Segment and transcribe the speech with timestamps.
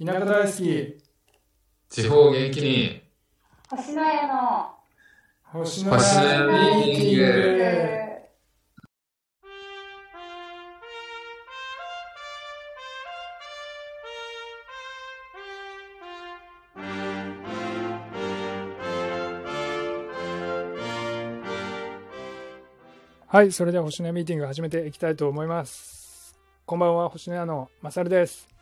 [0.00, 0.96] 田舎大好き。
[1.90, 3.02] 地方元気に。
[3.68, 4.70] 星の家の
[5.42, 7.58] 星の家ミーティング
[23.26, 26.38] はい、それでは星の家ミーティング始めていきたいと思います。
[26.66, 28.57] こんばんは、星の家のまさるです。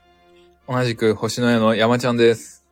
[0.68, 2.64] 同じく星の家の山ちゃんです。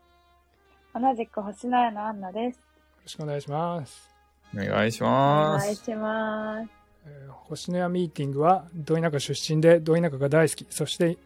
[0.95, 2.57] 同じく星の家のアンナです。
[2.57, 2.61] よ
[3.02, 4.11] ろしくお願いします。
[4.55, 5.65] お願いしおます。
[5.65, 6.69] 願いします。
[7.07, 11.19] えー星の家ミーティングは、ど田舎出身でど田舎が大好き、そして、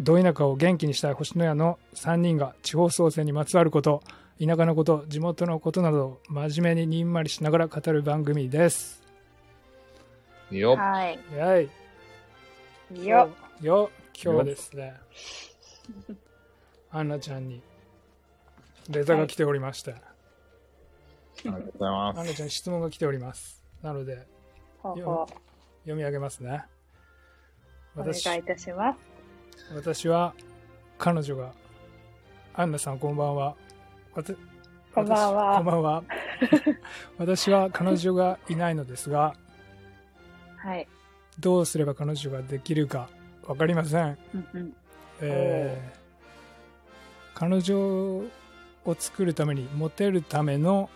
[0.00, 4.02] ど田舎を元気にしたい星の家の3人が地方創生にまつわること、
[4.44, 9.02] 田舎のこと、地元のことなどを真面目ににんまりしながら語る番組です。
[10.50, 10.76] よっ。
[10.76, 11.18] はい。
[11.36, 11.70] やい。
[13.06, 13.30] よ
[13.62, 13.90] よ、
[14.20, 14.94] 今日はですね、
[16.90, 17.62] アンナちゃんに
[18.88, 19.96] レターが来ておりまして、あ
[21.44, 23.62] りがとうございまアンナちゃんに質問が来ております。
[23.82, 24.26] なので、
[24.82, 25.26] 読
[25.86, 26.64] み上げますね。
[27.96, 28.00] う。
[28.00, 28.98] お願私いいたします。
[29.74, 30.34] 私は
[30.98, 31.52] 彼女が、
[32.54, 33.56] アンナさんこんばんは。
[34.14, 36.04] こんばんは私こんばんは。
[37.18, 39.34] 私は 彼女がいないのですが、
[40.56, 40.88] はい。
[41.38, 43.08] どうすれば彼女ができるか
[43.42, 44.18] わかりません。
[44.34, 44.76] うんうん。
[45.20, 46.04] えー
[47.36, 47.76] 彼女
[48.84, 50.88] を作るためにモテるための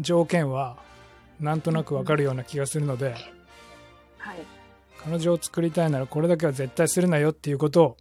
[0.00, 0.78] 条件は
[1.40, 3.14] なんとなくわかるような気がするので
[4.16, 4.38] はい。
[4.98, 7.96] 彼女を作りたいならこれだけは絶対するなよっていうことを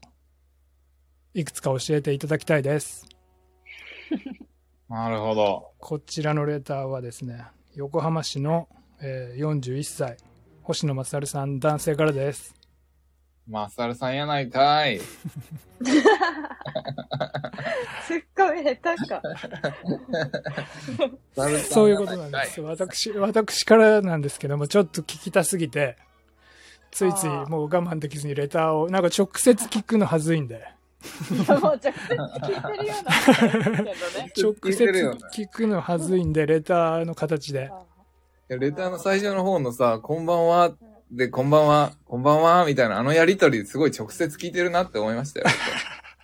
[1.33, 3.05] いくつか教えていただきたいです
[4.87, 5.71] なるほど。
[5.79, 7.43] こちらのレターはですね
[7.75, 8.69] 横浜市の、
[9.01, 10.15] えー41歳
[10.61, 12.55] 星野勝さん男性からです
[13.47, 14.99] マサルさんやないかい。
[14.99, 15.05] す
[18.15, 19.21] っごい下手か。
[21.69, 22.61] そういうことなんです。
[22.61, 25.97] 私、私からなんですけども、ちょっと聞きたすぎて、
[26.91, 30.55] ついついもう我慢できずにレターを、なんか直接聞くのはずいんで、
[31.31, 33.11] いやもう直接聞いてるような。
[34.41, 37.71] 直接聞くのはずいんで、レターの形で。
[38.47, 40.71] レターの最初の方のさ、こんばんは、
[41.15, 45.45] で、こんばんは、こんばんは、みたいな、あのやりとりすごい直接聞いてるなって思いましたよ。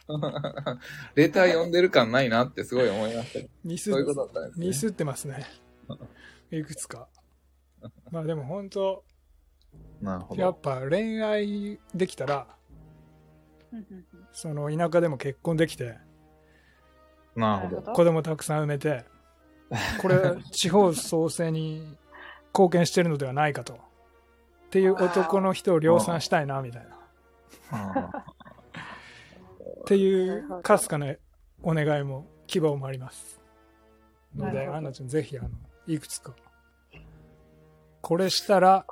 [1.13, 3.47] レター読んでる感ないなってすごい思いましたよ。
[3.63, 4.66] ミスそういうことだったんですね。
[4.66, 5.45] ミスってますね。
[6.50, 7.07] いくつか。
[8.09, 9.03] まあでも本当、
[10.01, 10.41] なるほど。
[10.41, 12.47] やっぱ恋愛できたら、
[13.71, 16.00] うんうんうんその田舎でも結婚できて、
[17.35, 17.81] なるほど。
[17.81, 19.06] ど子供たくさん産めて、
[20.01, 20.17] これ、
[20.51, 21.95] 地方創生に
[22.53, 23.88] 貢献してるのではないかと。
[24.69, 26.88] っていう男の人を量産したいな、みたい
[27.72, 28.24] な。
[29.81, 31.16] っていう、かすかな
[31.63, 33.41] お願いも、希望もあります。
[34.35, 35.50] ので、アンナちゃん、ぜひ、あの、
[35.88, 36.35] いくつか。
[38.02, 38.85] これしたら、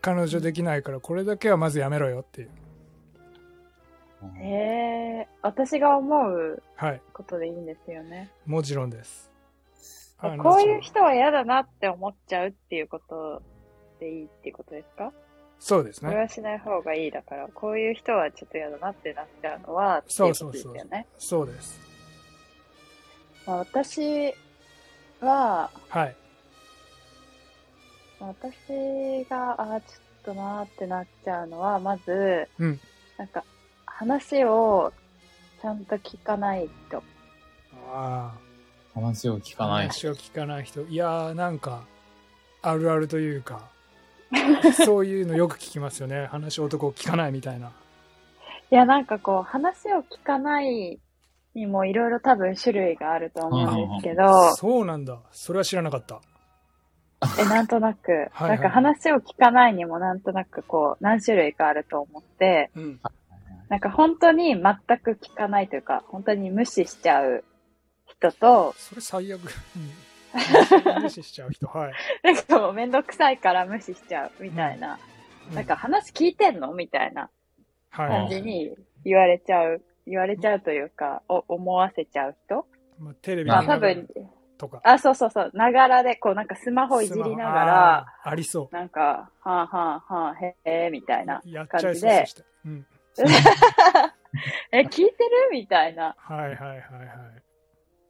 [0.00, 2.50] 彼女できないから、これだけはまずやめろよっていう。
[4.40, 7.00] えー、私が思うはい。
[7.12, 8.28] ことでいいんですよね。
[8.44, 9.30] もちろんです。
[10.18, 13.42] こういう人は嫌だなって思っちゃうっていうこと
[13.98, 15.12] でいいっていうことですか？
[15.58, 16.10] そうですね。
[16.10, 20.74] これはしない方がいいだから、こういう人はちょっと嫌だなってなっちゃうのは、そうそうそう。
[21.18, 21.80] そうです。
[23.46, 24.34] まあ、私
[25.20, 26.16] は、はい。
[28.20, 32.80] 私が、あーちょっとなーってなっちゃうのは、まず、うん
[33.16, 33.44] なんか、
[33.86, 34.92] 話を
[35.62, 36.98] ちゃんと聞かない人。
[37.92, 38.46] ああ。
[38.94, 39.88] 話を聞かない。
[39.88, 41.84] 話を聞かない人いやーなんか
[42.62, 43.68] あるあるというか
[44.84, 46.26] そういうのよく聞きますよね。
[46.26, 47.72] 話男を聞かないみたいな。
[48.70, 50.98] いや、なんかこう、話を聞かない
[51.54, 55.18] にもいろいろ多分種類があると思うんですけど、そうなんだ。
[55.32, 56.20] それは知らなかった。
[57.40, 58.50] え、なんとなく、はいはい。
[58.50, 63.00] なんか話を聞かないにもなんとなくこう、何種類かあると思って、うん。
[63.68, 64.62] なんか本当に全
[64.98, 67.44] く聞かないというか、本当に無視しちゃう
[68.06, 69.90] 人と、それ最悪、うん、
[71.00, 71.92] 無視しちゃう人はい。
[72.22, 74.98] なんかもうめんどくさいから無視しちゃうみたいな、
[75.48, 75.54] うん。
[75.54, 77.30] なんか話聞いてんのみたいな
[77.90, 78.74] はい、感じに
[79.04, 82.66] 言われちゃう、言われちゃうというか、お思わせちゃう人？
[82.98, 84.06] まあ、テレビまあ多分、
[84.58, 84.82] とか。
[84.84, 92.26] あ、そうそうそう、ながらで、こうなんかスマホいじりながら、ありそなんか、はあはあはあ、へえ、みたいうな感じで。
[94.72, 95.14] え、聞いてる？
[95.52, 96.14] みたいな。
[96.18, 96.80] はいはいはいはい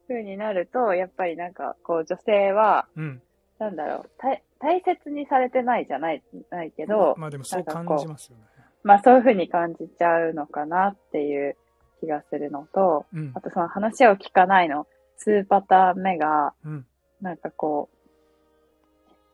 [0.07, 3.21] 風になると、やっぱりなんか、こう女性は、うん
[3.59, 6.21] なんだろう、大大切にされてないじゃない、
[6.51, 8.43] ないけど、まあでもそう感じますよね
[8.83, 11.57] まあそういう風に感じちゃうのかなっていう
[11.99, 13.41] 気がするのと、うんあ。
[13.41, 14.87] とその話を聞かないの、
[15.25, 16.85] 2パターン目が、うん。
[17.21, 17.97] なんかこう、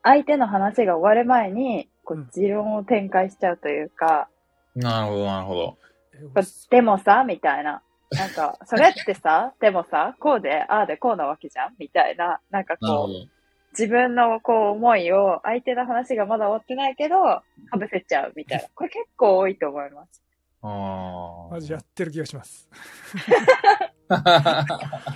[0.02, 4.28] 相手の話が終わる前に、こうんう、持論を展開しちゃうというか、
[4.74, 5.76] なるほど、なるほど。
[6.14, 7.82] えでもさ、みたいな。
[8.10, 12.40] なんか、それってさ、でもさ、こうで、ああでこうなわけじゃんみたいな。
[12.50, 13.28] なんかこう。
[13.72, 17.42] 自分のこう思いを、相手の話がまだ終わってないけど、か
[17.76, 18.68] ぶせちゃうみたいな。
[18.74, 20.22] これ結構多いと思います。
[20.62, 22.68] あマジやってる気がします。
[24.08, 24.66] あ。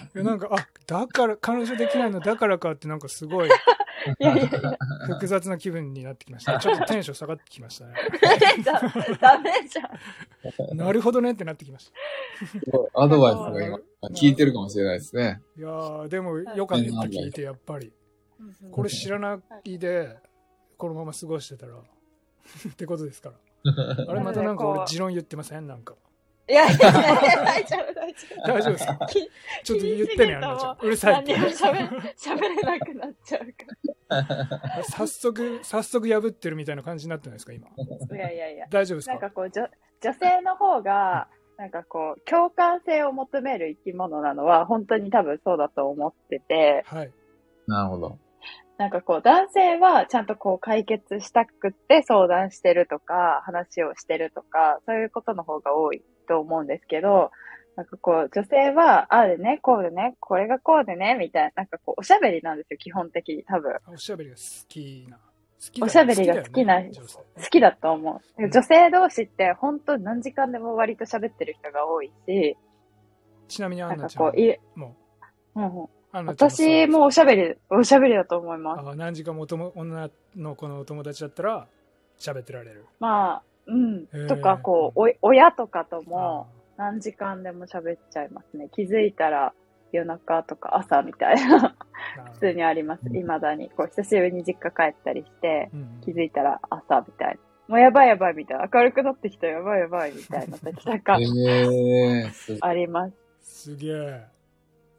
[0.14, 3.50] いやなんか、あ、だから、彼女できないのだからかってなんかすごい
[5.06, 6.58] 複雑な気分になってきました。
[6.60, 7.94] ちょっとテンション下がってきましたね。
[8.64, 8.80] だ
[9.20, 10.76] ダメじゃん。
[10.76, 11.92] なるほどねってなってきまし
[12.46, 13.78] すごいアドバイスが今、
[14.14, 15.40] 聞いてるかもしれないですね。
[15.56, 15.60] た。
[15.60, 17.92] いやー、でもよかった聞いて、やっぱり。
[18.70, 20.16] これ知らないで、
[20.76, 23.36] このまま過ごしてたら、ってことですから。
[24.08, 25.66] あれまたなんか俺持論言ってません？
[25.66, 25.94] なんか。
[26.48, 26.92] いやいやいや、
[27.44, 28.46] 大丈夫、大丈夫。
[28.48, 29.06] 大丈夫ですか？
[29.06, 29.30] き
[29.64, 30.76] ちょっと言ってね、アンナちゃん。
[30.80, 31.42] うるさいって何。
[31.44, 37.68] も喋れなくなっちゃうか 早速、早速破ってるみたいな感じになってないですか、今？
[38.10, 38.16] ら。
[38.16, 38.66] いやいやいや。
[38.70, 39.12] 大丈夫ですか？
[39.12, 39.68] なんかこう、女
[40.00, 41.28] 女性の方が、
[41.58, 47.12] なんかこう、共感性を求める生き物なのは、本当に多分そうだと思ってて、はい。
[47.66, 48.18] なるほど。
[48.78, 57.32] なんかこう、男性はちゃんとこう解決したくって相談してるとか、話をしてるとか、そういうことの方が多いと思うんですけど、
[57.74, 63.76] なんかこう、女性は、ああでね、こうでね、これがこうでね、みたいな、なんかこう、おしゃべりなんですよ、基本的に、多分。
[63.92, 65.16] おしゃべりが好きな。
[65.16, 65.22] 好
[65.72, 68.42] きおしゃべりが好きな好だよね好きだと思う。
[68.44, 72.56] うん女性同士って、本当何時間でも割と喋ってる人が多いし、
[73.48, 74.96] ちなみにアンナちゃんかこう、いも
[75.56, 78.88] うん私もおしゃべり、おしゃべりだと思います。
[78.88, 81.66] あ何時間もおとも女の子のお友達だったら
[82.18, 82.86] 喋ってられる。
[82.98, 84.06] まあ、うん。
[84.26, 88.68] とか、こう、おい親とかともあ何時間でも喋っちゃいますね。
[88.72, 89.52] 気づいたら
[89.92, 91.74] 夜中とか朝みたいな、
[92.34, 93.02] 普通にあります。
[93.04, 93.68] うん未だに。
[93.70, 97.40] こう、久しぶりに実家帰ったりして、うん気づいたら朝みたいな。
[97.68, 98.68] もうやばいやばいみたいな。
[98.72, 101.18] 明るくなってきたやばいやばいみたいな時とか
[102.62, 103.14] あります。
[103.42, 104.37] すげえ。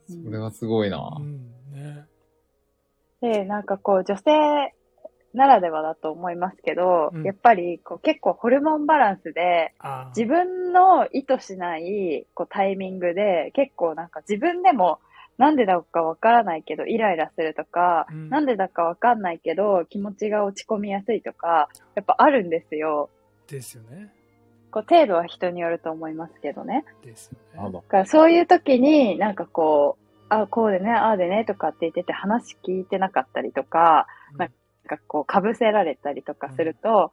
[0.10, 1.22] うんそれはすごいなう。
[1.22, 2.06] ん、ね。
[3.22, 4.74] で、なんかこう、女性
[5.34, 9.74] ならではだと思いますけど、うんやっぱりこう結構ホルモンバランスで、
[10.16, 15.00] 自分の意図しないこうタイミングで、結構なんか自分でも
[15.38, 23.10] なんでだかわからないけどイライラするとか、うんなんでだかわかんないけど気持ちが落ち込みやすいとか、やっぱあるんですよ。
[23.48, 24.12] ですよね。
[24.72, 26.86] こう程度は人によると思いますけどね。
[27.04, 27.82] ですよね。
[27.88, 34.08] からそういう時になんかこう、あ、こうでね、ああでねとかって言ってて話聞いてなかったりとか、
[34.38, 34.50] なん
[34.90, 37.12] なんかこう、かぶせられたりとかすると、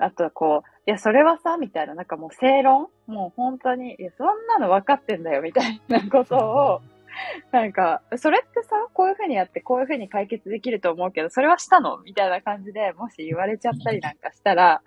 [0.00, 6.80] あとはこう、いや、それはさ、みたいな、なんかもう正論もう本当に、いや、そんなの分かってんだよ、みたいなことを、
[7.52, 14.82] なんか、それってさ、こういう風にやって、こういう風に解決できると思うけど、それはしたのみたいな感じで、もし言われちゃったりなんかしたら、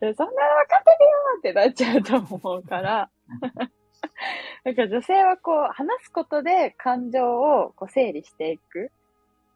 [0.00, 0.32] そんなの分か
[0.80, 3.10] ってるよってなっちゃうと思うから、
[4.64, 8.90] なんか女性はこう、話すことで感情をこう整理していく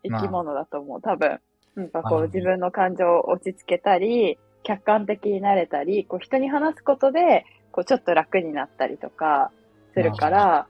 [0.02, 1.40] 生き物だと思う、多分。
[1.74, 9.52] なんかこう、自分の感情を落ち着けたり、客観的になれたり、こう、人に話すことで、こう、ちょっと楽になったりとか、
[9.92, 10.68] するから、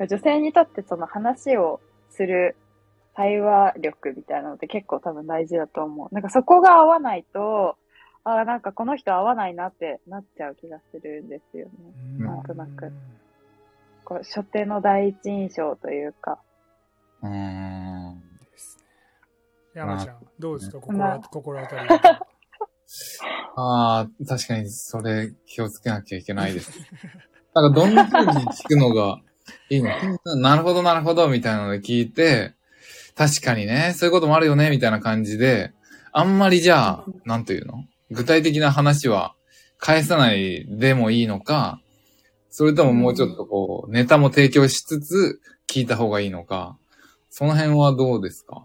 [0.00, 2.56] 女性にとってその話をする
[3.14, 6.14] 対話力みたいなのって結構多分大事だと思う。
[6.14, 7.76] なんかそこが合わないと、
[8.24, 11.72] ああ、なんかこの人合わないなってなっちゃう気がするんですよね。
[12.18, 12.92] うんなんとなく
[14.04, 16.38] こう初手の第一印象というか。
[17.22, 18.20] うーん。
[18.50, 18.84] ですね。
[19.74, 20.80] 山ちゃん、どうですか？
[20.80, 21.88] 心まあ当心当たり。
[23.56, 26.72] あ あ、確かにそれ気をつけなきゃいけないです。
[27.54, 29.20] なんかどんな風に聞くのが
[29.70, 29.90] いいの
[30.36, 32.52] なるほどなるほどみたいなので聞いて、
[33.16, 35.72] 確かにね、そういうこともあるよねみたいな感じで、
[36.12, 37.84] あんまりじゃあ、なんというの？
[38.10, 39.34] 具体的な話は
[39.78, 41.80] 返さないでもいいのか、
[42.50, 46.78] それとももうちょっとこう、ネタも提供しつつ聞いた方がいいのか、
[47.30, 48.62] その辺はどうですか？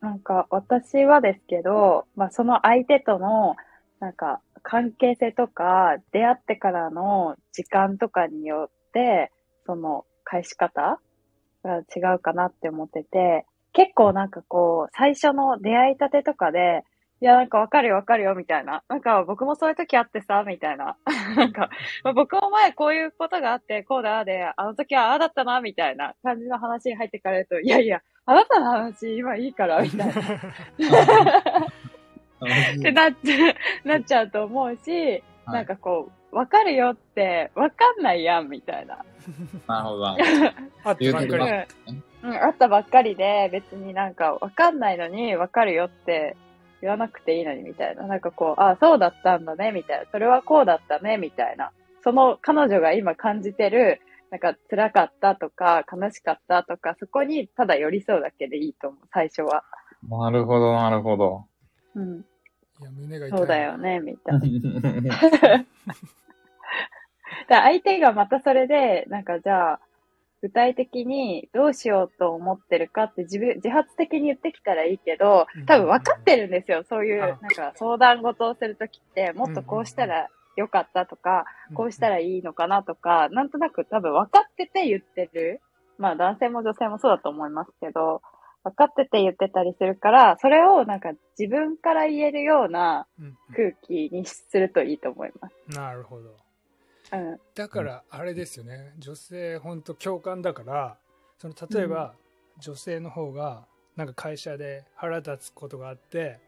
[0.00, 3.56] なんか私はですけど、まあその相手との
[4.00, 9.30] なんか関係性とか出会ってからの時間とかによって、
[9.66, 11.00] その返し方
[11.64, 16.84] が違うかなって思ってて、結構なんかこう、最初の出会いたてとかで、
[17.22, 18.82] いや、なんかわかるよわかるよみたいな。
[18.88, 20.96] なんか僕もそういう時あってさ、みたいな。
[21.36, 21.68] なんか、
[22.02, 30.12] まあ僕も前こういうことがあって、こうだで、あの時はああだったな、みたいな感じの話に入ってからと、いやいや、あなたの話今いいから、みたいな。
[32.40, 33.50] ってなっちゃ
[33.84, 39.04] う、なっちゃうと思うし、はいなんかこう、わかるよって、わかんないやん、みたいな。
[39.66, 40.16] なるほどな。
[40.84, 41.66] あってばっかり言うてる。
[42.22, 46.36] うん、あったばっかりで、別になんかわかんないのに、わかるよって
[46.80, 48.06] 言わなくていいのに、みたいな。
[48.06, 50.06] なんかこう、あそうだったんだね、みたいな。
[50.10, 51.72] それはこうだったね、みたいな。
[52.02, 59.64] その彼女が今感じてる、なんか辛かったとか、悲しかったとか、そこにただ寄り添うだけでいいと思う、最初は。
[60.08, 61.44] なるほど、なるほど。
[61.94, 62.24] うん、
[62.80, 63.38] いや、胸が痛い。
[63.38, 64.40] そうだよね、みたいな。
[67.48, 69.80] で相手がまたそれで、なんかじゃあ、
[70.42, 76.82] 具体的にどうしようと思ってるかって自分、自発的に言ってきたらいいけどうん、多分分かってるんですよ。
[76.88, 81.44] そういう、あなんか相談事をするときって、もっとこうしたらよかったとか、
[81.74, 85.60] こうしたらいいのかなとか、なんとなく多分分かってて言ってる。
[85.98, 88.22] まあ男性も女性もそうだと思いますけど、
[88.62, 95.76] 分かってて言ってたりするから、それをなんか自分から言えるようなうんうん空気にするといいと思います。
[95.76, 96.36] なるほど。
[97.12, 97.40] うん。
[97.54, 98.92] だから、あれですよね。
[98.98, 100.96] 女性、本当共感だから、
[101.38, 102.14] その、例えば、
[102.58, 103.64] 女性の方が、
[103.96, 106.38] なんか会社で腹立つことがあって、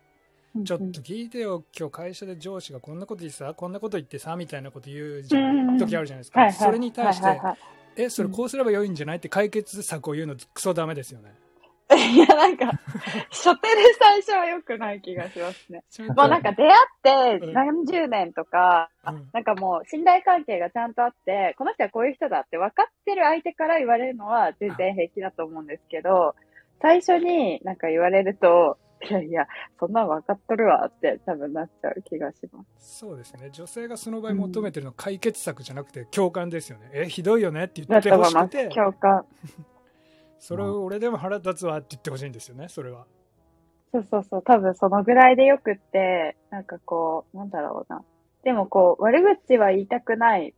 [0.65, 5.23] ちょっと聞いてよ、今日会社で上司がこんなこと言ってさ、こんなこと言ってさ、みたいなこと言う
[5.79, 6.53] 時あるじゃないですか。
[6.53, 7.41] それに対して
[7.97, 9.17] え、それこうすればよいんじゃない？
[9.17, 11.35] って解決策を言うのクソダメですよね。
[12.15, 12.67] いや、なんか、
[13.31, 15.85] 初手で最初は良くない気がしますね。
[16.17, 26.35] もうなんか出会ってうん何十年とか、うんなんかもう信頼関係がちゃんとあって、この人はこういう人だって分かってる相手から言われるのは全然平気だと思うんですけど、
[26.81, 29.47] 最初になんか言われると、いやいや、
[29.81, 32.99] そんなん分かっとるわって多分なっちゃう気がします。
[33.01, 33.51] そうですね。
[33.51, 36.91] 女性がその場合求めてるのは解決策じゃなくて共感ですよね。
[36.93, 38.11] え、ひどいよねって言だって。
[38.11, 39.25] ほしくて、共感。
[40.43, 43.07] それを俺でも腹立つわって言ってほしいんですよね、それは。
[43.93, 48.03] そうそうそう、多分そのぐらいでよくって、なんかこう、なんだろうな。
[48.43, 50.53] でもこう、悪口は言いたくない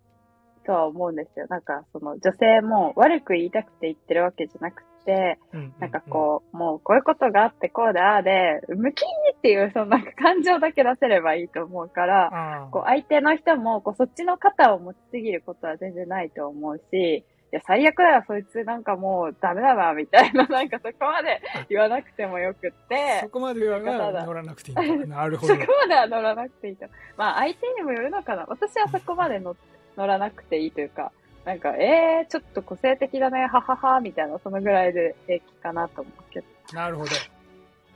[0.65, 1.47] とは思うんですよ。
[1.51, 24.77] なんかその女性も悪く言いたくて言ってるわけじゃなくて、うんなんかこう、もうこういうことがあってこうでああで、ムキーっていうそのなんか感情だけ出せればいいと思うから、こう相手の人もこうそっちの肩を持ちすぎることは全然ないと思うし、いや、最悪だよ、そいつなんかもうダメだな、みたいな、 なんかそこまで言わなくてもよくって、そこまで言わな乗らなくていい。
[25.07, 25.61] なるほどそ。
[25.61, 26.87] こまでは乗らなくていいと。
[27.17, 28.45] まあ相手にもよるのかな。
[28.49, 29.57] 私はそこまで乗
[29.97, 31.13] 乗らなくていいというか、
[31.45, 36.47] なんか、えー、ちょっと個性的だね、ははは、みたいな、そのぐらいで平気かなと思うけど。
[36.73, 37.11] なるほど。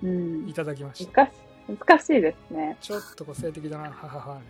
[0.04, 0.54] うんい。
[0.54, 1.12] ただきました。
[1.12, 1.34] 難し
[1.68, 2.76] い、難しいですね。
[2.80, 4.42] ちょっと個性的だな、はははね、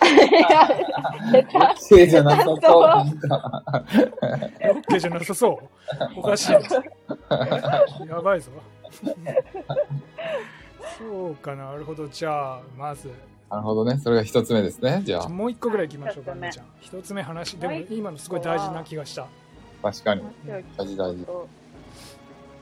[0.00, 2.56] オッケじゃなさそう。
[2.86, 4.70] なんかー。
[4.70, 5.58] オッケーじゃなさそう。
[6.16, 6.58] おかしいな。
[8.06, 8.50] やばいぞ。
[10.98, 12.08] そうかな、なるほど。
[12.08, 13.12] じゃあ、まず、
[13.50, 13.98] なるほどね。
[13.98, 15.02] それが一つ目ですね。
[15.04, 16.66] じゃあ、もう一個ぐらい行きましょうか、一つ目みーちゃん。
[16.80, 19.26] 一つ目話、でも今のすごい大事な気がした。
[19.82, 20.22] 確かに。
[20.46, 21.26] 大大事大事。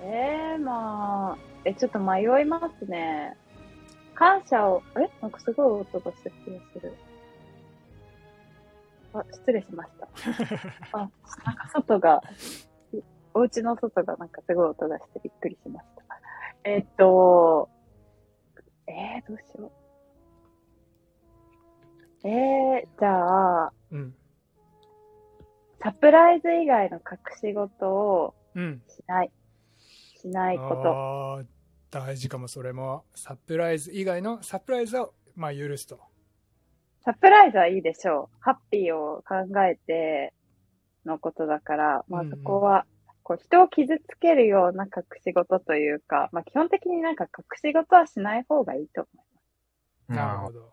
[0.02, 3.36] えー、まあ、え、ちょっと迷いますね。
[4.14, 5.08] 感謝を、え？
[5.20, 6.94] なんかすごい音がした気がする。
[9.14, 10.08] あ、失礼しました。
[10.92, 11.10] あ、
[11.44, 12.22] なんか外が、
[13.34, 16.02] お家の外がなんかすごい音がしてびっくりしました。
[16.64, 17.68] えっと、
[18.86, 19.72] えー、どうしよ
[22.24, 22.28] う。
[22.28, 24.14] えー、じゃあ、うん。
[25.80, 28.82] サプライズ以外の隠し事をうん。
[28.88, 29.30] しない。
[30.20, 31.44] しないこと。
[31.90, 33.04] 大事かも、それも。
[33.14, 36.00] サプライズ以外のサプライズを、まあ、許すと。
[37.08, 38.36] サプライズはいいでしょう。
[38.40, 40.34] ハッピーを考えて
[41.06, 42.84] のことだから、まあそこは、
[43.22, 49.06] こう人を傷つけるような隠し事というか、まあ基本的になんか隠し事はしない方がいいと
[50.06, 50.70] なるほど。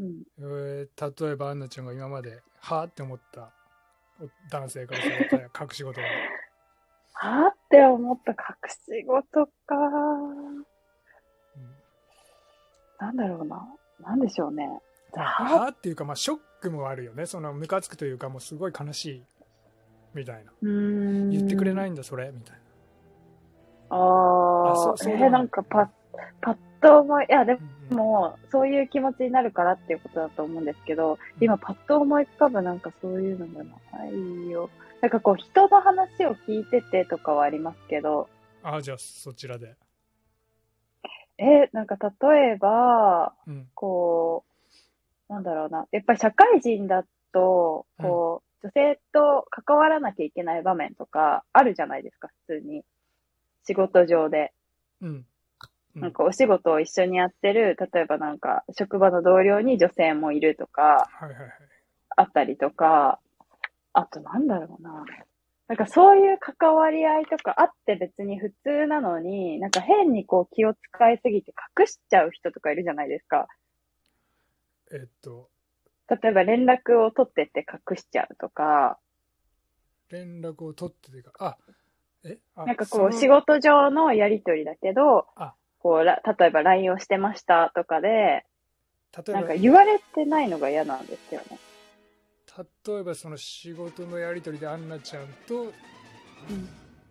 [0.00, 0.24] 思う。
[0.38, 3.52] えー例えば、アンナちゃんが今まで、はぁって思った
[4.22, 6.06] お男性からされた隠し事は。
[7.12, 8.36] はぁって思った隠
[8.70, 9.76] し事か。
[9.76, 10.64] うん
[12.98, 13.68] なんだろうな。
[14.00, 14.80] なんでしょうね。
[15.22, 17.26] はぁっていうか、まあ、ショックもあるよね。
[17.26, 19.24] その、ムカつくというか、もうすごい悲しい、
[20.14, 20.52] みたいな。
[20.62, 22.56] 言ってくれないいんだ、それ、みたい
[23.90, 25.88] あああそうそえーなんかパッ、
[26.40, 27.58] パッと思い、いや、でな。
[27.58, 34.70] うんも、そういう気持ちになるからっていうことだと思うんですけど、今パッと思い浮かぶなんかそういうのがないよ。
[35.00, 38.28] なんかこう人の話を聞いててとかはありますけど、
[38.62, 39.76] ああ、じゃあ、そちらで。
[41.36, 43.68] え、なんか例えば、うん。
[43.74, 44.53] こう、
[45.28, 45.86] なんだろうな。
[45.90, 52.82] やっぱり社会人だと、こう、女性と関わらなきゃいけない場面とかあるじゃないですか、普通に。
[53.66, 54.52] 仕事上で。
[55.00, 55.08] うん。
[55.08, 55.26] うん
[55.94, 61.50] なんかお仕事を一緒にやってる、例えばなんか職場の同僚に女性もいるとか、はいはいはい。
[62.16, 63.20] あったりとか、
[63.92, 65.04] あとなんだろうな。
[65.68, 73.46] なんかそういう関わり合いとかあって別に普通なのに、なんか変にこう気を使いすぎて隠しちゃう人とかいるじゃないですか。
[74.92, 75.50] えっと、
[76.08, 78.98] 例えば連絡を取ってって隠しちゃうとか、
[80.10, 81.56] 連絡を取っててか、あ、
[82.24, 91.58] えあなんかこう仕事上のやりとりだけどあ、こうら例えば LINE をしてましたとかで、例えばなんか言われてないのが嫌なんですよね。
[92.86, 95.72] 例えばその仕事のやり取りでアンナちゃんと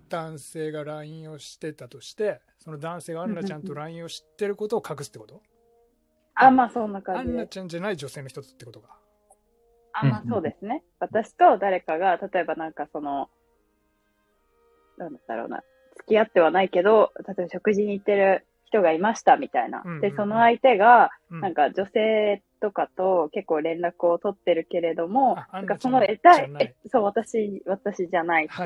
[0.08, 5.42] 男性が LINE をしてたとしてその男性がアンナちゃんと LINE を知ってることを隠すってこと？
[6.36, 7.32] あ、まあそんなア感じ。
[7.32, 7.34] で。
[7.34, 8.98] ンナちゃんじゃない女性の人ってことか。
[9.94, 10.84] あ、まあそうですね。
[11.00, 13.30] 私と誰かが、例えばなんかその、
[14.98, 15.64] なんだろうな、
[15.98, 19.84] 付き合ってはないけど、例えば食事に行ってる人がいましたみたいな。
[19.86, 20.02] うんうんうん。
[20.02, 21.42] で、その相手が、うん。
[21.42, 28.64] なんか女性とかと結構連絡を取ってるけれども、なんかその得たいい、えそう、私、私じゃない人、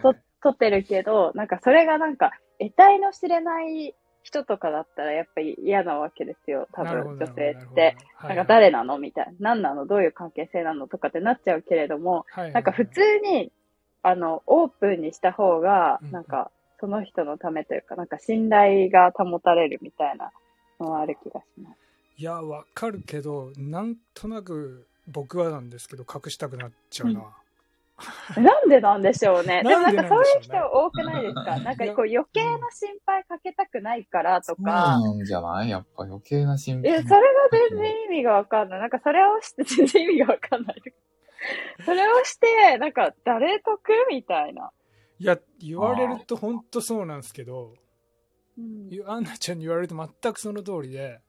[0.00, 7.96] 取ってるけど、なんかそれがなんか、得体の知れない人とかだったらやっぱり嫌なわけですよ、多分女性って。
[8.14, 8.98] はないんか誰なの？
[8.98, 9.32] みたいな。
[9.40, 9.86] 何なの？
[9.86, 10.88] どういう関係性なの？
[10.88, 13.52] とかってなっちゃうけれども、なんか普通に、
[14.02, 16.50] あの、オープンにした方がうん、なんか、
[16.80, 20.32] その人のためというか、なんか信頼が保たれるみたいな
[20.78, 21.76] のはある気がします。
[22.16, 27.22] いやわかるけどなんとなく僕はなんですけど隠したくなっちゃうな、
[28.40, 29.62] なんでなんでしょうね。
[29.62, 31.58] でもなんかそういう人多くないですか？
[31.60, 34.70] なんかこう余計な心配かけたくないからとそうか。
[34.72, 35.70] なんじゃない？
[35.70, 37.02] やっぱ余計な心え、配。
[37.04, 37.26] それが
[37.70, 38.80] 全然意味がわかんない。
[38.80, 40.82] なんかそれをして全然意味がわかんない。
[41.84, 43.80] それをして、なんか誰得
[44.10, 44.70] みたいな。
[45.18, 47.74] いや言われると本当そうなんですけど
[48.56, 51.20] うんアンナちゃんに言われると全くその通りで、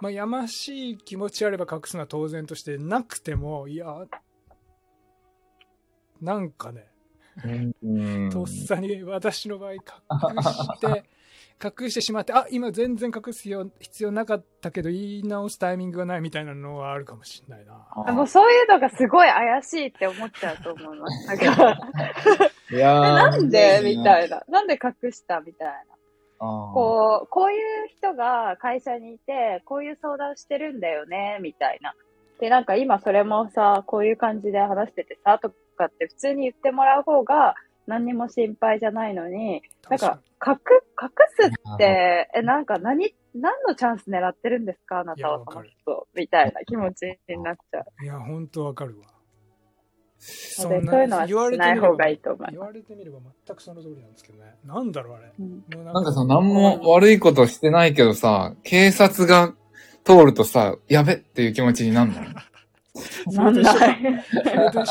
[0.00, 3.86] まあ、やましい気持ちあれば隠すのは当然としてなくてもいや
[6.20, 6.86] なんかね
[7.82, 7.86] う
[8.26, 9.80] んとっさに私の場合隠
[10.42, 11.04] して
[11.82, 21.26] 隠してしまってあ今全然隠すよ必要なかったけど言い直すタイミングがないみたいなのはあるかもしれないなあもうそういうのがすごい怪しいって思っちゃうと思います。
[21.28, 21.78] なんか、
[22.70, 23.80] いやーえなんで？
[23.84, 24.42] みいたいな。
[24.48, 25.40] なんで隠した？
[25.40, 25.74] みたいな。
[25.74, 25.84] な。
[26.38, 31.92] こう、こういう人が会社にいて、こういう相談してるんだよね、みたいな。
[32.40, 37.54] で、なんか今それもさ、こういう感じで話しててさ、とかって普通に言ってもらう方が
[37.86, 40.54] 何にも心配じゃないのに、なんか、隠、
[41.00, 45.00] 隠すって、え、なんか何、何のチャンス狙ってるんですか？
[45.00, 46.08] あないたはその人。
[46.14, 48.04] みたいな気持ちになっちゃう。
[48.04, 49.06] いや本当わかるわ。
[50.20, 54.56] そそういうのはしない方がいいと思います言われてみれば全くその通りなんですけどね。
[54.64, 55.32] なんだろうあれ。
[55.38, 55.84] うん。
[55.84, 59.54] なんかさ、何も悪いことしてないけどさ、警察が
[60.08, 62.20] 通るとさ、やべっていう気持ちになるの。
[63.30, 64.02] なんない。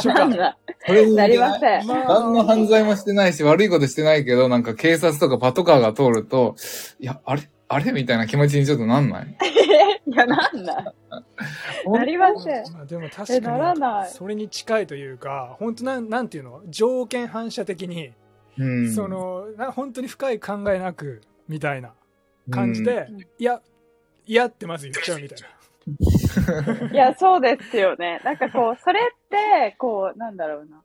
[0.06, 0.58] なんない。
[0.86, 1.88] それにな似てないりません。
[1.88, 6.56] まあ何の犯罪もしてないし、悪いことしてないけど、なんか警察とかパトカーが通ると、
[6.99, 7.49] いや、あれ？
[7.67, 7.91] あれ？
[7.91, 9.27] みたいな気持ちにちょっとなんない？
[10.06, 10.86] いや、なんない。
[11.91, 12.73] なりません。
[12.73, 16.62] まあ、でもえ確ならないかにそれに近いというか本当なんなんていうの？
[16.69, 18.12] 条件反射的に、
[18.58, 18.93] うん。
[18.93, 21.93] そのな本当に深い考えなくみたいな
[22.51, 23.62] 感じで、うんいや
[24.27, 25.47] いやってまず言っちゃうみたいな。
[26.91, 28.19] いや、そうですよね。
[28.23, 30.81] なんかこう、それって、こう、なんだろうな。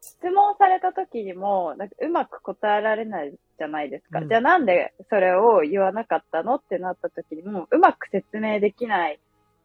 [0.00, 4.20] 質問された時にも、なんかうまく答えられないじゃないですか。
[4.20, 9.18] うんじゃあなんでそれを言わなかったのってなった時にも、うまく説明できない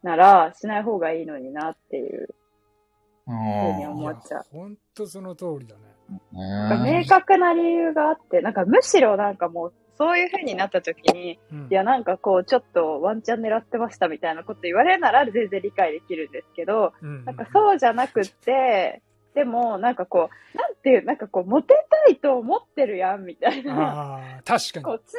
[0.04, 2.30] なら、しない方がいいのになっていう
[3.28, 4.46] あふうに思っちゃう。
[4.52, 5.82] 本当その通りだね。
[6.34, 19.04] 明確な理由があって、なんかむしろなんかもう、そういう風になった時に、うんいや、なんかこう、ちょっとワンチャン狙ってましたみたいなこと言われるなら全然理解できるんですけど、うんなんかそうじゃなくって、
[19.36, 24.20] でも、なんかこう、なんていう、なんかこう、モテたいと思ってるやん、みたいな。
[24.44, 25.14] 確かにこうつ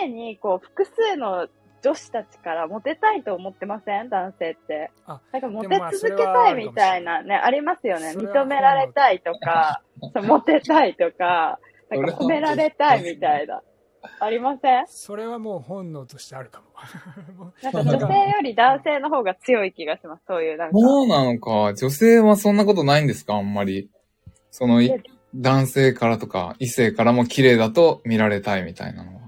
[0.00, 1.46] 常に、こう、複数の
[1.82, 4.08] 女子たちからモテたいと思ってません？
[4.08, 5.20] 男性ってあ。
[5.30, 8.12] なんかモでテ続けたいみたいなね、ありますよね。
[8.16, 13.62] 認められたいとか、 そうモテたいとか、なんか褒められたいみたいな。
[14.20, 14.86] ありません？
[14.88, 20.22] それはもう本能としてあるかも なんか女性より男性の方が強い気がします。
[20.26, 20.78] そういうなんか。
[20.78, 21.74] そうなのか。
[21.74, 23.34] 女性はそんなことないんですか？
[23.34, 23.90] あんまり。
[24.50, 24.80] その、
[25.34, 29.20] 男性からとか、異性からも綺麗だと見られたいみたいなのは。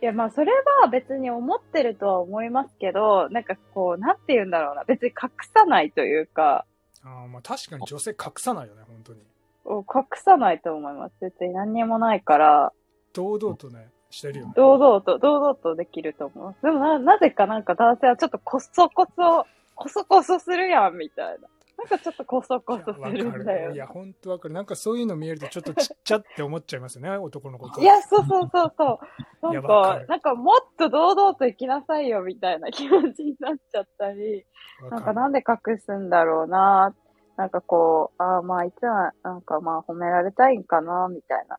[0.00, 4.84] いや、まあ、それは別に思ってるとは思いますけど、なんかこう、なんて言うんだろうな。
[4.84, 6.66] 別に隠さないというか、
[7.04, 9.20] あーまあ確かに女性隠さないよね本当に
[9.66, 9.84] 隠
[10.24, 11.14] さないと思います。
[11.20, 12.72] 別に何にもないから、
[13.12, 16.62] 堂々とねしてるよね堂々と、堂々とできると思います。
[16.62, 21.48] でもな、なぜかなんか男性はちょっとこそこそ、こそこそするやん、みたいな。
[21.78, 23.72] なんかちょっとコソコソすわるんだよ。
[23.72, 23.76] い。
[23.76, 24.54] や、本当わかる。
[24.54, 27.80] なんかそういうの見えるとちょっとちっちゃって思っちゃいますよね、男のこと。
[27.80, 29.00] いや、そうそうそうそ
[29.42, 29.48] う。
[29.52, 34.44] ないんかかる、なんかもっと堂々と生きなさいよみたいな気持ちになっちゃったり、
[34.90, 36.94] なんかなんで隠すんだろうな。
[37.36, 41.56] なんかこう、ああ、まあいつはなんかまあ褒められたいんかな、みたいな。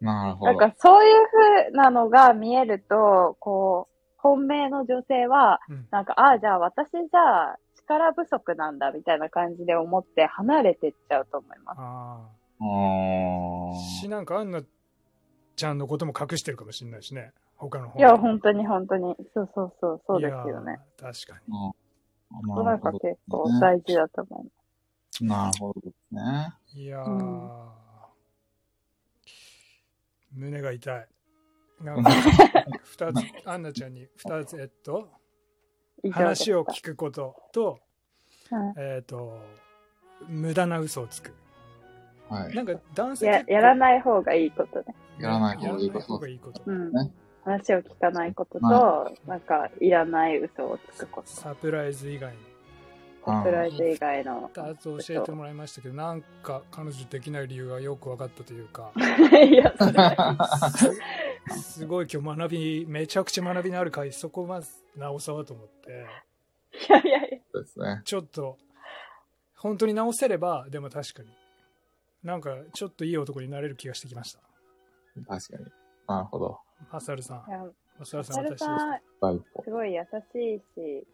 [0.00, 0.52] なるほど。
[0.52, 1.14] なんかそういう
[1.66, 11.78] 風なのが見えると、こう、本命の女性は、うんなんか、ああ、じゃあ私じゃあ力不足なんだみたいな感じで思って離れてっちゃうと思います。
[11.80, 12.28] あ
[12.60, 14.62] あし、なんかアンナ
[15.54, 17.32] ちゃんのことも隠してるかもしれないしね。
[17.56, 19.14] 他の方いや、本当に本当に。
[19.34, 20.78] そうそうそう、そうですよね。。
[20.98, 21.72] 確かうん
[22.54, 24.50] それがなるほど結構大事だと思いま
[25.12, 25.24] す。
[25.24, 26.54] なるほどですね。
[26.74, 26.82] に。
[26.84, 27.60] いやー、うん
[30.32, 31.08] 胸が痛い。
[31.82, 32.10] なんか
[32.84, 35.10] 二つ、アンナちゃんに二つ、えっと、
[36.10, 37.78] 話を聞くことと、
[38.50, 39.38] はいえっと、
[40.26, 41.34] 無駄な嘘をつく。
[42.28, 42.54] はい。
[42.54, 44.94] なんか男性ややらない方がいいことね。
[45.18, 46.62] やらないやらない方方がいいこと。
[46.62, 46.70] がいいこと。
[46.70, 47.12] うんね。
[47.44, 51.28] 話を聞かないことと、はなんか、いらない嘘をつくこと。
[51.28, 52.38] サプライズ以外に
[53.26, 54.48] サプライズ以外の。
[54.54, 58.92] 2つ教えてもらいましたけど、なんか彼女できない理由がよく分かったというか、
[59.44, 66.06] いや、それすすごい今日学び、めちゃくちゃ学びのある回、そこまず直そうと思って、
[66.88, 67.38] いやいやいや。
[67.52, 68.02] そうですね。
[68.04, 68.58] ちょっと、
[69.56, 71.28] 本当に直せれば、でも確かに、
[72.22, 74.40] なんかちょっといい男になれる気がしてきました。
[75.26, 75.66] 確かに。
[76.06, 76.60] なるほど。
[76.92, 77.66] マサルさんい、や
[77.98, 78.64] マサルさん私です。
[79.64, 81.06] すごい優しいし、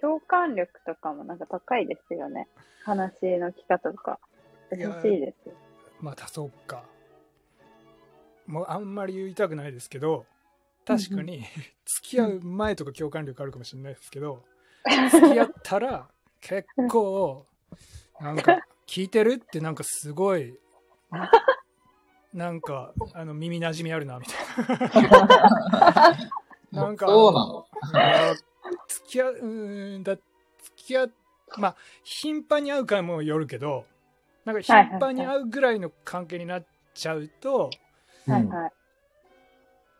[0.00, 2.48] 共感力とかもなんか高いですよね。
[2.84, 4.18] 話の聞き方とか。
[4.72, 5.54] 優しいですよ。
[6.00, 6.84] またそうか。
[8.46, 10.24] もうあんまり言いたくないですけど、
[10.86, 11.40] 確かに
[11.84, 14.42] 付き合う前とか共感力あるかもしれないですけど、
[15.10, 16.08] 付き合ったら
[16.40, 17.44] 結構、
[18.20, 20.58] なんか聞いてるってなんかすごい、
[22.32, 26.18] なんかあの耳馴染みあるなみたいな。
[26.72, 27.66] なんか、そうなの？
[28.88, 30.24] 付き合う、うーんだ、付
[30.76, 31.12] き合う、
[31.58, 33.84] まあ、頻繁に会うかもよるけど、
[34.44, 37.70] なんか頻繁に会うぐらいの関係になっちゃうと、
[38.26, 38.72] うんはいはい。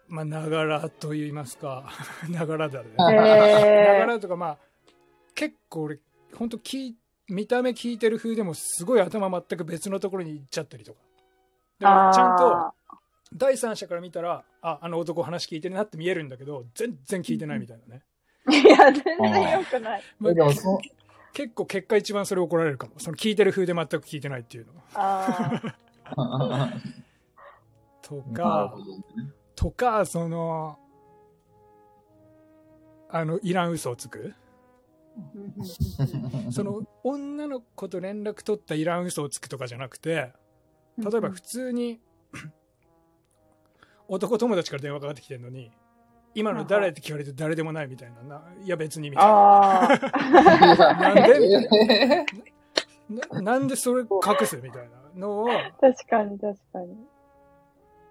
[0.08, 1.90] まあ、ながらと言いますか、
[2.28, 2.90] ながらだね。
[2.96, 4.58] あながえー、らとか、まあ、
[5.34, 5.98] 結構俺、
[6.34, 6.96] 本当聞い
[7.28, 10.98] 見た目聞いてる風でも、すごい頭全く別のところに行っちゃったりとか。
[11.78, 12.72] でもちゃんとあ
[13.34, 18.02] 第三者から見たら、あ、あの男話聞いてるなって見えるんだけど、全然聞いてないみたいなね。
[18.48, 20.02] ーいや、全然良くない。
[20.18, 20.80] まあえでもそ、
[21.32, 22.94] 結構結果一番それ怒られるかも。
[22.98, 24.72] その聞いてる風で全く聞いてないっていうの。
[24.94, 25.62] あ
[26.16, 26.72] あ。
[28.02, 28.74] とか
[29.16, 30.78] ねとか、その、
[33.10, 34.34] あの、いらん嘘をつく。
[36.52, 40.32] その、女の子と連絡取ったいらん嘘をつくとかじゃなくて、
[40.96, 42.00] 例えば普通に、
[44.08, 45.72] 男友達から電話かかってきてるのに、
[46.38, 48.22] 今の誰って聞かれて誰でもないみたいな。
[48.22, 49.88] ないや別にみたいな。
[50.94, 52.24] なんでみたいえ
[53.10, 53.34] な。
[53.34, 55.48] ななんでそれ隠すみたいなのを、
[55.80, 57.06] 確かに確かに。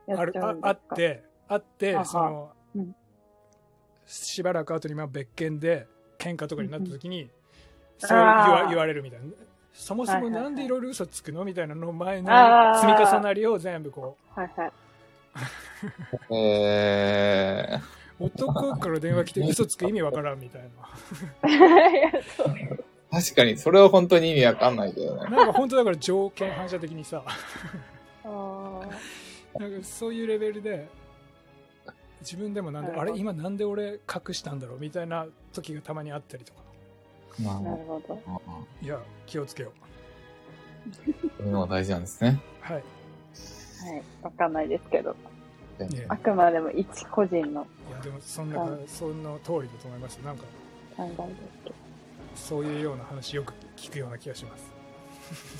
[0.07, 2.95] やあるああって、あってその、うん
[4.05, 5.85] しばらく後にまあ別件で
[6.17, 7.29] 喧嘩とかになった時に、ん
[7.97, 9.25] そう言わ言われるみたいな。
[9.73, 14.71] そもそもなんでいろいろ嘘つくのみたいなの前の積み重なりを全部こはいはい。
[16.29, 20.69] ーえう、男から電話来て嘘つく意味わからんみたいな。
[23.11, 25.35] 確かに、それは本当に意味わかんないけどね。
[25.35, 27.23] なんか本当だから条件反射的にさ、
[28.23, 28.81] あ
[29.57, 30.87] なんかそういうレベルで、
[32.21, 36.59] 自分でもなんで、あれ今なんで俺隠したんだろうみたいな時がたまにあったりとか。
[37.41, 38.19] まあ、なるほど。
[38.27, 38.39] あ、
[38.81, 39.87] いや、気をつけよう。
[41.37, 42.41] そういうのが大事なんですね。
[42.61, 42.75] はい。
[42.75, 42.83] はい。
[44.23, 45.15] わかんないですけど。
[45.79, 47.67] ねあくまでも一個人の
[48.01, 50.43] でもそんな、はそんな通りだと思いますなんか。
[52.35, 54.73] そういうような話よく聞くような気がします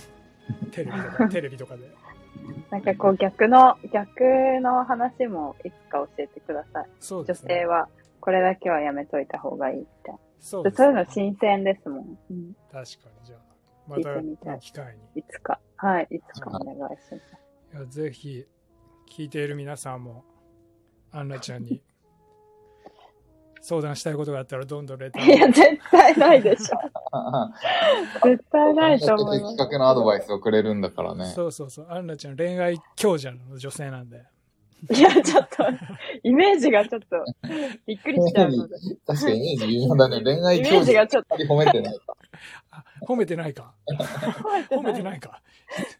[0.71, 1.91] テレビとかテレビとかで
[2.69, 4.23] なんかこう逆の、逆
[4.61, 6.87] の話もいつか教えてください。
[7.27, 10.13] ね性はこれだけはやめといた方がいいって。
[10.39, 12.17] そうですそういうの新鮮ですもん。
[12.29, 12.85] うん、確かに
[13.25, 13.39] じゃあ
[13.87, 15.59] また機会にいつか。
[15.77, 16.07] はい。
[16.11, 17.13] いつかお願いします。
[17.73, 18.45] いやぜひ
[19.09, 20.23] 聞いている皆さんも
[21.11, 21.81] アンナちゃんに
[23.61, 26.77] 相談したいことがあったらどんどんレタいや、ー絶対ないでしょ。
[28.29, 29.57] 絶対ないと思います。
[29.57, 31.25] 的確なアドバイスをくれるんだからね。
[31.25, 34.23] そうそうそうアンナちゃん恋愛強者の女性なんで
[34.95, 35.63] いや、ちょっと、
[36.23, 37.17] イメージがちょっと、
[37.87, 38.75] びっくりしちゃうので。
[39.07, 40.21] 確かにイメージ微妙だね。
[40.21, 42.15] 恋愛イメ教授ージがちょっと、褒めてないか。
[42.71, 43.73] あ 褒めてないか。
[44.69, 45.19] 褒めてないい。
[45.19, 45.41] か。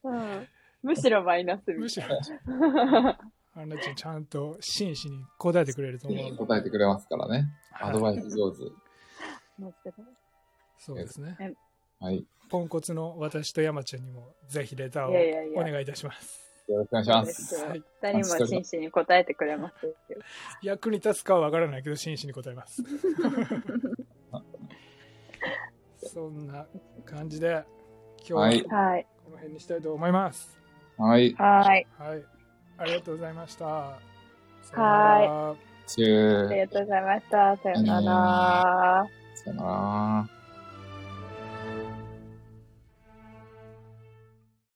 [0.04, 0.48] うん。
[0.84, 3.18] むしろマイナスみむしろ、た
[3.58, 6.36] アンナちゃんちゃんと真摯に答えてくれると思う。
[6.36, 7.48] 答えてくれますからね。
[7.74, 8.58] アドバはいイス上手。
[10.78, 11.36] そうですね。
[12.00, 12.24] はい。
[12.50, 16.40] ポンコツの私と山ちゃんにもぜひレターをお願いいたします。
[16.68, 17.66] よろしくお願いします。
[18.04, 19.96] 二人も真摯に答えてくれますよ。
[20.62, 22.84] 役に立つかはわからないけど真摯に答えます。
[26.14, 26.68] そんな
[27.06, 27.64] 感じで
[28.30, 29.08] 今はい日ははい。
[29.26, 30.60] この辺にしたいと思います。
[30.98, 31.34] はい。
[31.34, 31.88] はい。
[31.98, 32.37] はい。
[32.78, 33.66] ありがとうございました。
[33.66, 34.00] は
[34.74, 35.58] はい。
[36.46, 37.58] ありがとうございました。
[37.58, 39.08] さよなら。
[39.36, 40.37] さよなら。